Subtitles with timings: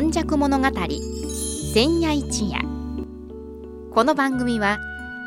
[0.00, 0.66] 今昔物語
[1.74, 2.60] 千夜一夜。
[3.92, 4.78] この番組は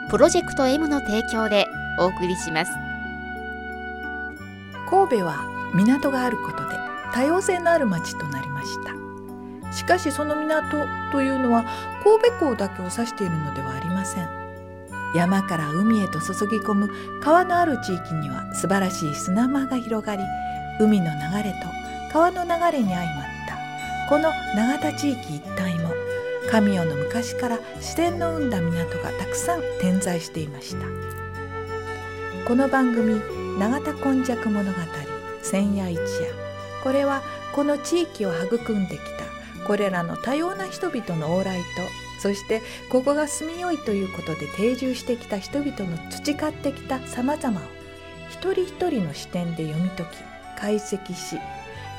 [0.09, 1.67] プロジェクト M の提供で
[1.99, 2.71] お送りします。
[4.89, 5.45] 神戸は
[5.75, 6.75] 港があることで
[7.13, 9.73] 多様性のある町となりました。
[9.73, 10.63] しかしその港
[11.11, 11.65] というのは
[12.01, 14.29] 神戸港だけを指しているのではありません。
[15.13, 16.89] 山から海へと注ぎ込む
[17.21, 20.23] 川のある地域には素晴らしい砂間が広がり
[20.79, 23.30] 海の流れと川の流れに相まった
[24.11, 25.93] この永田地域一帯も
[26.49, 30.85] 神代の昔から自然の生んだ港がたくさん点在していました。
[32.45, 33.21] この番組
[33.57, 34.79] 「永田根弱物語
[35.41, 36.03] 千夜一夜」
[36.83, 37.21] これは
[37.53, 41.63] この地域を育んできたこれらの多様な人々の往来と
[42.19, 47.63] そしてここが住みよいということで定住してきた人々の培ってきたさまざまを
[48.29, 50.09] 一人一人の視点で読み解き
[50.59, 51.39] 解析し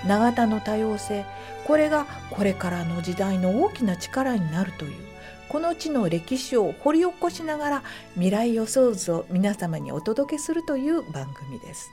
[0.06, 1.24] 永田の多様性
[1.66, 5.12] これがこれからの時代の大きな力になるという
[5.48, 7.82] この地の歴史を掘り起こしながら
[8.14, 11.90] 未来予想図を皆様にお届けするという番組です。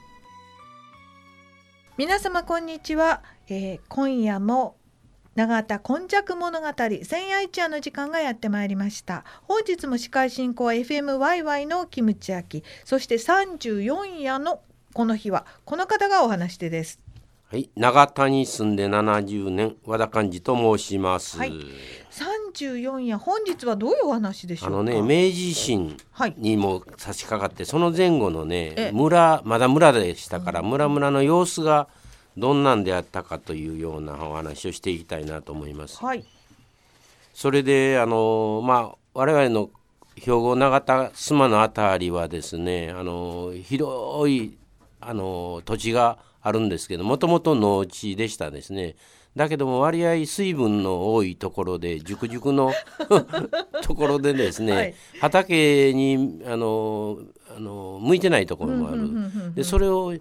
[1.98, 4.78] 皆様こんにちは、えー、今夜も
[5.36, 6.68] 永田今昔物語
[7.04, 9.26] 千夜一夜の時間がやってまいりました。
[9.44, 14.62] 本日も司会進行は FMYY のキムチ焼きそして34夜の
[14.94, 17.09] この日はこの方がお話しです。
[17.52, 21.40] はい、長田に住んで70年和田寛治と申します。
[21.40, 21.52] はい、
[22.12, 25.98] 34夜本日はどういうお話でしょうあのね明治維新
[26.38, 31.88] にも差し掛かって、はい、その前後のね村まだ村でしたから、うん、村々の様子が
[32.38, 36.06] どんなんであったかというようなお話をしていきたいなと思います。
[36.06, 36.24] はい、
[37.34, 39.72] それであのまあ我々の
[40.16, 44.56] 兵庫長田須磨の辺りはですねあの広い
[45.02, 48.96] あの土地があるんですけどもともと農地でしたですね。
[49.36, 52.74] だけども割合水分の多いところで熟々の
[53.84, 57.20] ところでですね、はい、畑にあの
[57.56, 59.54] あの向いてないところもある。
[59.54, 60.14] でそれを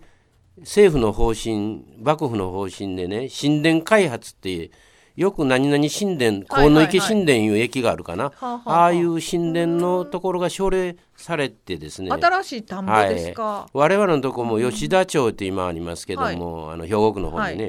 [0.61, 4.71] 政府の方針幕府の方針でね神殿開発って
[5.19, 12.13] よく何々神殿河野池神殿いう駅があるかな、ああいう神殿のところが奨励されてですね。
[12.13, 17.65] 新しい田んぼですか、はい、我々のとこも吉田町って今ありますけども、はい、あの兵庫区の方にね、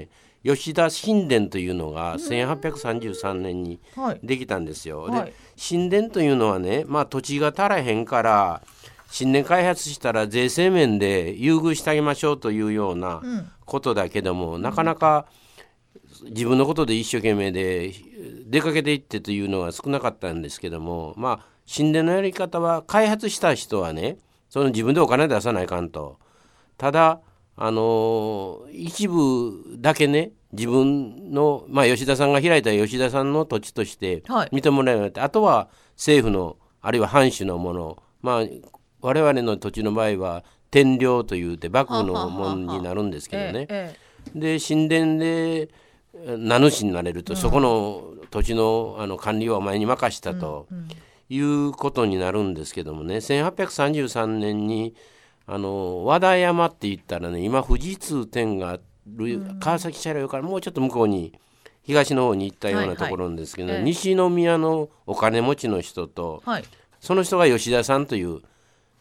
[0.45, 3.79] はい、吉田神殿というのが1833年に
[4.21, 5.09] できたんですよ。
[5.09, 8.61] で神殿というのはね、まあ、土地が足らへんから
[9.11, 13.23] 神殿開発したら税制面で優遇してあげましょうというような
[13.65, 15.48] ことだけども、うん、なかなか、うん
[16.23, 17.93] 自分のことで一生懸命で
[18.45, 24.17] 出かけていってというのは少なかったんですけどもまあ神殿のやり方は開発した人はね
[24.49, 26.17] その自分でお金出さないかんと。
[26.77, 27.21] ただ
[27.55, 34.21] あの一部だけね自分の、まあ、吉田さんが開いた吉田さんの土地として
[34.51, 38.43] 認められて、はい、あとは政府のあるいは藩主のものまあ
[39.01, 43.95] 我々の土地の場合は天領というて幕府のものになるんですけどね。
[44.33, 45.69] で神殿で
[46.13, 50.67] 名主になれると、うん、そこの土地のあの管理はお前に任したと、
[51.29, 53.17] いうことになるんですけどもね。
[53.17, 54.95] 1833年に
[55.45, 61.33] あの和田山って言ったらね今富士通店がある川崎車両からもうちょっと向こうに
[61.83, 66.63] 東の方に行ったようなところなんですけど、西宮のお金持ちの人と、はい、
[66.99, 68.41] その人が吉田さんという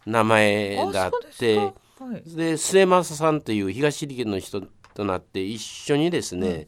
[0.07, 4.63] 名前があってで、はい、末政さんという東利権の人
[4.95, 6.67] となって一緒にですね、うん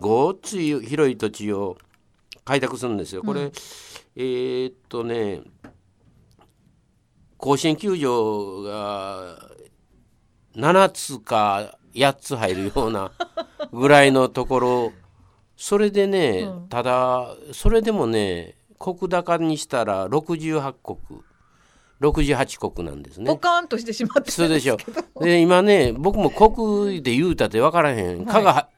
[0.00, 1.76] ごっつい広い土地を
[2.44, 3.22] 開拓するんですよ。
[3.22, 3.52] これ、うん、
[4.16, 5.42] えー、っとね
[7.36, 9.38] 甲子園球場が
[10.56, 13.12] 7つか8つ入るような
[13.72, 14.92] ぐらいのところ。
[15.56, 21.20] それでね、うん、ただそれでもね石高にしたら68国。
[22.00, 23.26] 68国なんですね。
[23.26, 24.78] ポカーンとしてしまってそうでしょ。
[25.20, 28.68] で今ね僕も国で言うたって分からへん、はい、が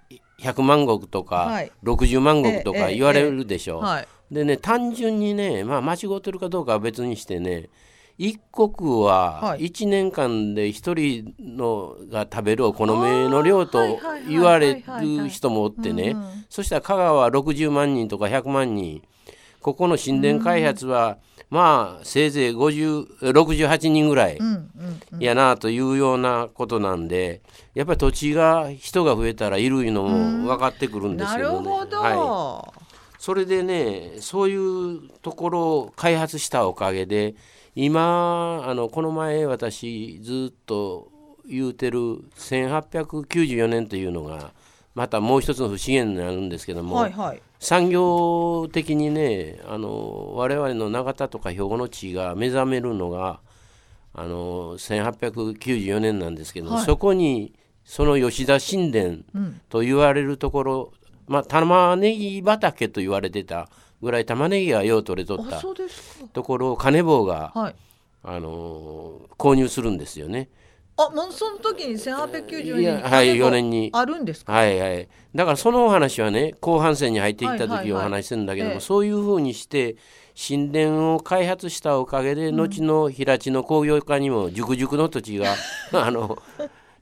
[0.43, 3.79] 100万石とか、はい、60万石とか言われるでしょ。
[3.79, 7.71] はい、でね単純にね、まあ、間違ってるかどうかは別にしてね
[8.19, 12.93] 一国は1年間で1人のが食べるお好み
[13.31, 13.99] の量と
[14.29, 16.17] 言われる人もおってね。
[16.49, 19.03] そしたら香川は60万人とか100万人
[19.63, 21.19] ここの神殿開発は、
[21.49, 24.39] まあせいぜい68人ぐらい
[25.19, 27.43] やなというようなことなんで
[27.75, 31.69] やっぱり土地が人が増えたらいるのも分かってくるんですけどね。
[31.69, 32.81] はい、
[33.19, 37.35] それでねそういうところを開発したおかげで
[37.75, 41.09] 今あのこの前私ずっと
[41.47, 41.99] 言うてる
[42.37, 44.53] 1894年というのが
[44.95, 53.41] またもう一つの不資源になるんですけども、はいはい、産業的にねあの我々の永田とか兵庫の地が目覚めるのが
[54.15, 57.55] あの1894年なんですけど、はい、そこに
[57.85, 59.19] その吉田神殿
[59.71, 60.93] と言われるところ、
[61.27, 63.69] うん、まあ玉ねぎ畑と言われてた
[64.03, 65.63] ぐらい玉ねぎがよう取れとった
[66.33, 67.75] ところを金棒が、はい、
[68.25, 70.49] あの購入するんですよね。
[71.07, 73.91] あもうその時に1890年はい、4年に。
[73.93, 74.53] あるんですか？
[74.53, 75.09] はいはい。
[75.35, 79.97] だからそのお話はね後半戦に入っていった時お話しするんだけども、はいはいはい、そういうふうにして
[80.37, 85.55] 神殿を開発したおかげで、うん、後の平地の工業化にも熟々の土地が
[85.93, 86.39] あの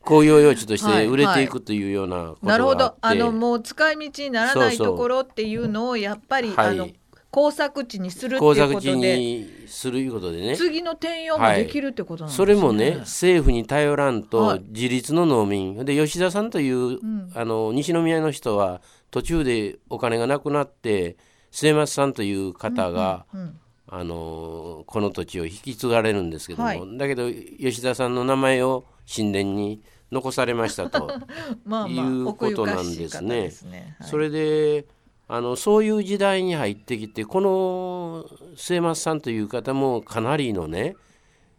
[0.02, 2.94] 工業用地として売れていくというようなことがあって、はいはい、なるほど。
[3.00, 6.88] あのもう使い道にならないところっていうのをやっぱり、あの
[7.30, 10.56] 工作地にするっていうことでにするいうことでね。
[10.56, 21.16] 次の転用もできるってことなんですね、はい、それもね政府に頼らんと自立の農民、はい、で吉田さんという、うん、あの西宮の人は途中でお金がなくなって
[21.52, 23.60] 末松さんという方が、うんうんうん。
[23.92, 31.08] あのこの土地を引き継がれるんですけども、はい、だけど吉田さんの名前を神殿に残されましたと
[31.64, 33.50] まあ、まあ、いうことなんですね。
[33.50, 33.96] すね。
[33.98, 34.86] はい、それで
[35.32, 40.96] あのそういう時代に入ってきてこの末松さんという方もかなりのね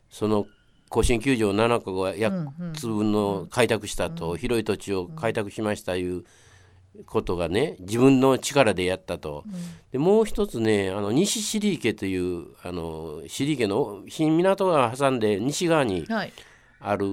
[0.09, 0.45] その
[0.89, 6.25] 甲子園球場7個が約つ分の開拓したと、広い土地を開拓しましたいう
[7.05, 9.45] ことがね自分の力でやったと、
[9.93, 16.05] でもう一つねあの西尻池というあの尻池の新港が挟んで西側に
[16.81, 17.05] ある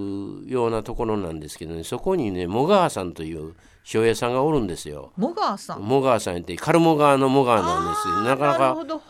[0.46, 1.84] ようなところなんですけどね。
[1.84, 3.54] そこにね茂川さんという
[3.92, 5.12] 塩屋さんがおるんですよ。
[5.16, 5.82] モガーさん？
[5.82, 9.00] モガーさんってカルモ川のモガーなんですなかなか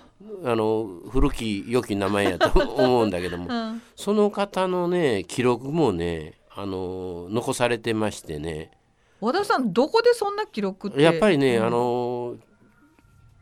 [0.45, 8.73] あの古き良き名前やと 思うんだけども、うん、その方のね記録もねあの残されてましてね。
[9.21, 12.37] 和田さんどこでそんな記録やっぱりね、うん、あの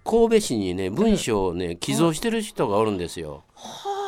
[0.05, 3.45] 神戸市にね文章をね寄贈してる人がおるんですよ。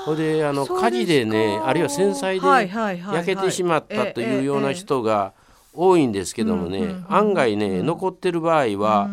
[0.08, 5.32] ほ、であの火事でねあるいは戦災で焼けてしまったというような人が
[5.74, 9.08] 多いんですけどもね、案外ね残ってる場合はあ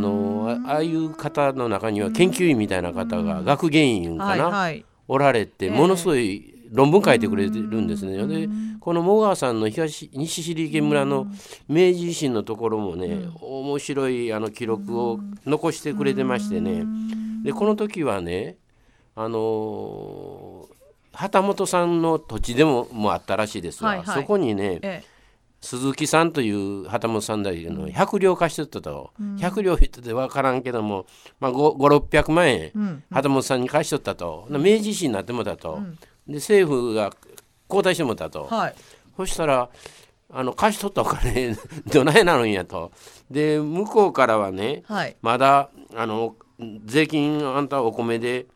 [0.00, 4.72] のああいう方の中には研究員みたいな方が学芸員かな、
[5.08, 8.26] おられてものすごい論文書いてくれてるんですね。
[8.26, 8.48] で
[8.78, 11.26] この茂川さんの東西尻池村の
[11.68, 16.84] 明治維新のところもね面白いあの記録を残してくれてましてね。
[17.42, 18.56] でこの時はね
[19.22, 20.66] あの
[21.12, 25.04] 旗本さんの土地でももあったらしいですが、はいはい、そこにね、ええ。
[25.60, 31.04] 鈴木さんという旗本さんだけど100両貸してたと、うん、100両ってて分からんけども、
[31.38, 37.14] まあ、5600万円、うん、旗本さんに貸しとったと、うん、明治維新になってもたと、うん、で政府が
[37.68, 38.74] 交代してもたと、はい、
[39.18, 39.68] そしたら
[40.32, 41.54] あの貸し取ったお金
[41.92, 42.90] どないなるんやと。
[43.30, 46.36] で向こうからはね、はい、まだあの
[46.86, 48.46] 税金あんたお米で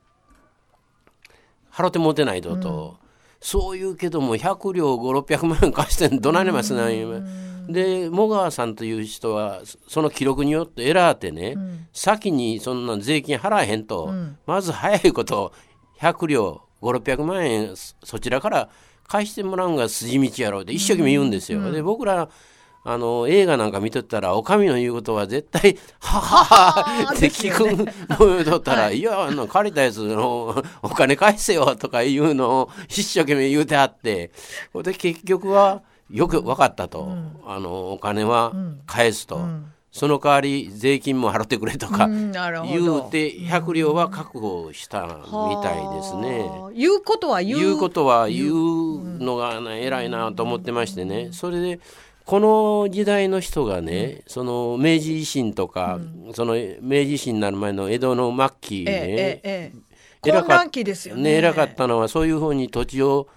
[1.75, 2.57] 払ってもてないと。
[2.57, 2.97] と。
[3.41, 7.23] そう言うけども100両5600万円貸してどないりますね
[7.69, 15.53] で茂川さんという人はその記録によってエラーってね、うん、先にそんな税金払えへんと、うん、まず早いこと
[16.01, 18.71] 100両5600万円そちらから
[19.07, 21.61] 返してもらうんが筋道やろうって一生懸命言うんですよ。
[21.61, 22.31] うん、で僕ら
[22.87, 27.61] あの映画なんか見とったらお上の言うことは絶対「ははは」って聞く
[28.11, 29.01] の言うとったら「い。
[29.01, 34.31] やあの借りたやつのお金返せよ」とかいうのを一生懸命言うてあって
[34.75, 38.53] で結局はよく分かったと、うん、あのお金は
[38.87, 39.37] 返すと。
[39.37, 39.71] うん。
[39.95, 46.51] その代わり税金も払ってくれとか言うて100両は確保したみたいですね。
[46.75, 47.59] 言うことは言う。
[47.61, 51.29] 言うことは言うのが偉いなと思ってましてね。
[51.31, 51.79] それで
[52.25, 59.73] この時代の人がね、その明治維新とか、うん、その明治維新になる前の江戸の末期ね、えええ
[60.25, 61.33] え、偉かですよね。
[61.37, 63.29] 偉かったのはそういうふうに土地を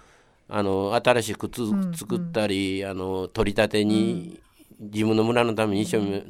[0.48, 4.40] あの新しくつ、うん、作ったりあの取り立てに、
[4.80, 6.24] 自分の村のために一生懸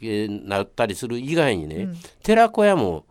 [0.00, 1.88] 命なったりする以外にね、
[2.22, 3.06] 寺子屋も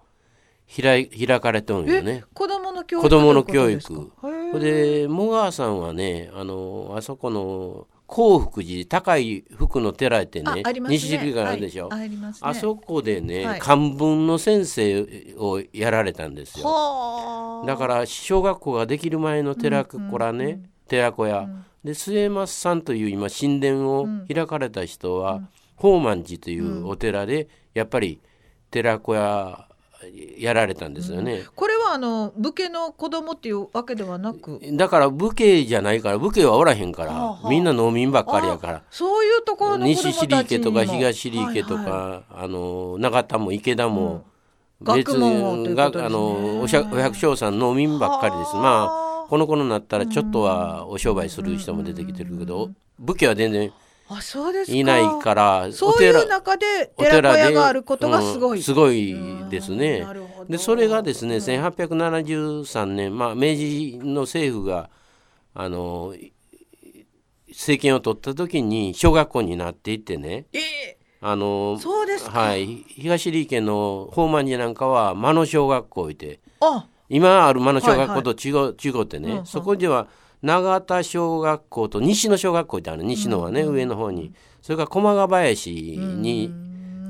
[0.70, 2.26] 開開かれてるんよね。
[2.34, 4.12] 子供の教育子供の教育。
[4.60, 15.06] で茂川さんはねあのあそこの興福寺高い福の寺ってね、ね、西宿があるでしょ、はいあね、あそこでね、はい、漢文の先生
[15.38, 17.64] をやられたんですよ。
[17.66, 28.22] だから小学校ができる前の寺子らね、うんうん、寺子屋、うん、で末松さんという今神殿を開かれた人は、うん、宝満寺というお寺でやっぱり
[28.72, 29.68] 寺子屋
[30.38, 34.60] やられたんですよね、これははあの武家の子供っていうわけではなく？
[34.74, 38.84] だから武家じゃないから武家はおらへんから、はあ、みんな農民ばっかりやから。
[38.92, 44.26] そういうところの西尻池とか東尻池とか、はいはい、あの永田も池田も、
[44.82, 48.56] 別に、があのお百姓さん農民ばっかりです。
[48.56, 53.72] まあこの頃になったらちょっとはお商売する人も出てきてるけど武家は全然
[54.10, 59.16] あそうですいないからそういう中で寺子屋があることがすごい、うん、すごい
[59.50, 60.06] ですね。
[60.48, 64.90] でそれがですね、うん、1873年、まあ、明治の政府が
[65.54, 66.14] あの
[67.50, 70.62] 政権を取った時に小学校になっていってね、えー、
[71.22, 76.88] あのそうですはい東利家の宝満寺なんかは間野小学校いてあ。
[77.10, 78.66] 今ある間野小学校と違うはい。
[78.68, 80.08] はい、違うってね、うんうん、そこでは
[80.42, 84.34] 永田小学校と西野小学校ってある西野はね、うん、上の方に。
[84.62, 86.54] それから駒ヶ林に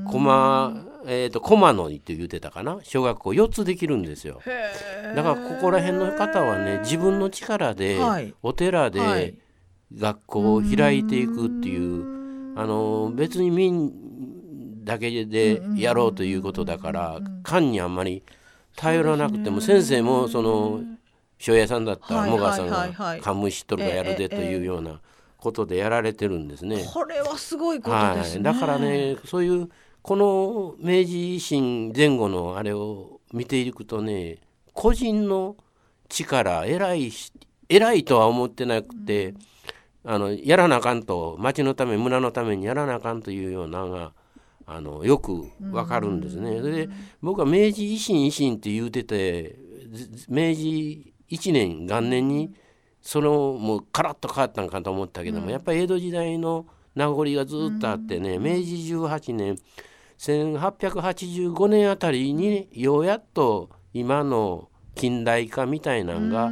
[0.06, 2.80] 駒えーと、駒野って言ってたかな？
[2.82, 4.42] 小学校4つできるんですよ。
[5.14, 7.98] だからここら辺の方はね自分の力で、
[8.42, 9.34] お寺で
[9.96, 18.22] 学校を開いていくっていう、あの別に民だけでやろうということだから官にあんまり
[18.76, 20.82] 頼らなくても先生もその
[21.38, 25.00] 庄屋さんだったもがさんが冠しとるがやるでというような
[25.36, 26.84] ことでやられてるんですね。
[26.92, 29.68] これはすごいことですね、はい、だからねそういう
[30.02, 34.38] この明治維新前後のあれを見ていくとね
[34.72, 35.56] 個人の
[36.08, 37.12] 力偉い
[37.68, 44.12] 偉いとは思ってなくて、うん、あのやらなあかんと町のため村のためにやらなあかんというようなが
[44.66, 46.60] あのよくわかるんですね。
[46.60, 46.88] それで
[47.22, 49.56] 僕は明治維新維新って言うてて
[50.28, 52.52] 明治1年元年に
[53.00, 59.56] そのもうカラッと変わったんかと思ったけども、やっぱり江戸時代の名残がずっとあってね、明治18年
[60.18, 66.50] 1885年あたりにようやっと今の近代化みたいなんが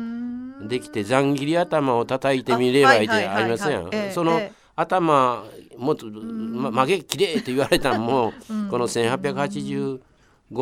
[0.68, 4.12] できてざん切り頭を叩いてみればいいでありません。
[4.12, 4.40] その
[4.76, 5.44] 頭
[5.76, 8.32] もっと、ま、曲げきれいと言われたのも、
[8.70, 10.00] この1885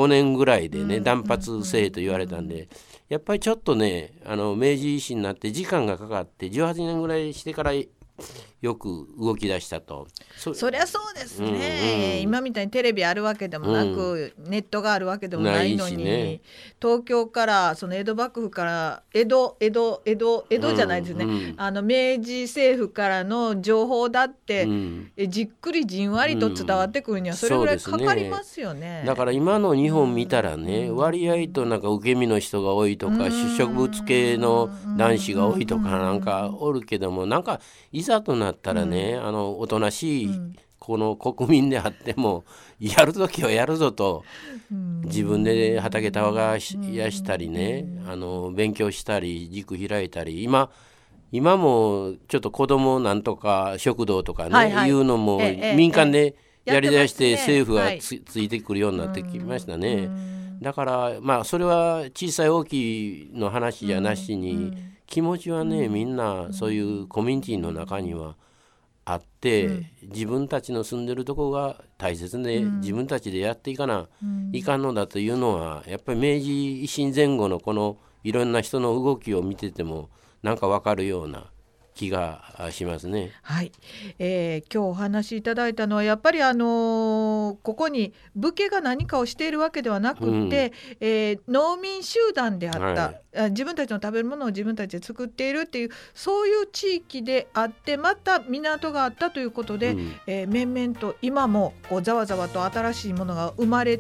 [0.08, 2.68] 年ぐらいでね断髪せえと言われたんで
[3.08, 7.72] やっぱりちょっとねあの明治維新になって時間がかかって18年ぐらいしてから
[8.64, 10.06] よく動き出したと。
[10.36, 16.40] そりゃそうですね、うんうん、今みたいにテレビあるわけでもなく、うん、ネットがあるわけでもないのに、ね、
[16.80, 28.84] 東京からその江戸幕府から江戸江戸江戸江戸じゃないですね、うんうん、あの明治政府からの情報だって、うん、えじっくりじんわりと伝わってくるにはそれぐらいかかりますよね。
[28.84, 34.68] ね、だから今の日本見たらね、割合となんか受け身の人が多いとか、主植物系の
[34.98, 37.60] 男子が多いとかなんかおるけどもなんか
[37.92, 40.30] いざとなったらね、あのおとなしい
[40.78, 42.44] この国民であっても
[42.78, 44.22] やる時はやるぞと
[45.04, 50.70] 自分で畑耕したりねあの勉強したり塾開いたり今
[51.32, 55.40] 今もちょっと子供なんとか食堂とかね、はいはい、いうのも
[55.74, 60.08] 民間でやりだして政府がつ,、い、てくるようになってきましたね。
[60.60, 64.72] だからまあそれは小さい大きいの話じゃなしに
[65.06, 68.36] 気持ちはねみんなそういうコミュニティの中には
[69.04, 76.50] あって、うん、自分たちの住んでるとこが大切で、うん、自分たちでやっていかな、うん、いかんのだというのはやっぱり明治
[76.84, 80.08] 維新前後のこのいろんな人の動きを見てても
[80.42, 81.50] なんか分かるような
[81.94, 83.30] 気がしますね。
[83.42, 83.70] はい、
[84.18, 92.80] えー、今日お話しいただいたのはやっぱりあのー、ここに武家が何かをしているわけではなくて、うん、えー、農民集団であった、
[93.40, 103.98] はい、自分たちの食べるものを自分たちで作っているっていうそういう地域であってまた港があったということで、うん、えー、面々と今もこうざわざわと新しいものが生まれい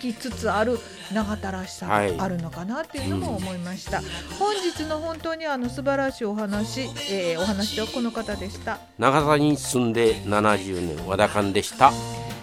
[0.00, 0.78] きつつある
[1.14, 3.98] 長田らしさがあるのかなっていうのも思いました。
[3.98, 8.78] はいうん、本日の本当にあの素晴らしいお話、えーえー、お話はこの方でした。
[8.98, 11.92] 長田に住んで70年和田勘でした。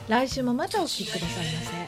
[0.08, 1.88] 来週もまたお聞きくださいませ。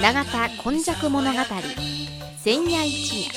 [0.00, 1.38] 永田今昔物語
[2.42, 3.32] 千夜一夜。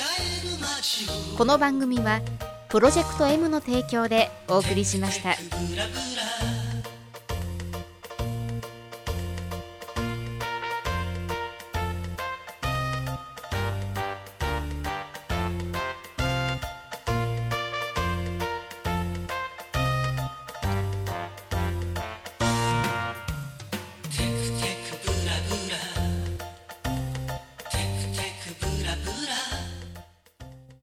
[1.38, 2.20] この番組は
[2.68, 5.30] プロジェクト M の提供でお送りしました。